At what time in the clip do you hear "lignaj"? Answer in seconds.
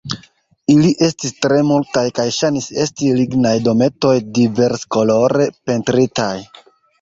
3.19-3.53